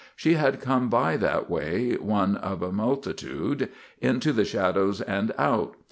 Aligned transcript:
She 0.15 0.33
had 0.33 0.59
come 0.61 0.89
by 0.89 1.15
that 1.17 1.47
way 1.47 1.93
one 1.93 2.35
of 2.37 2.63
a 2.63 2.71
multitude; 2.71 3.69
into 3.99 4.33
the 4.33 4.45
shadows 4.45 4.99
and 4.99 5.31
out. 5.37 5.75